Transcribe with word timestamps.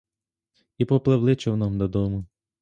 І 0.77 0.85
попливли 0.85 1.35
човном 1.35 1.77
додому. 1.77 2.25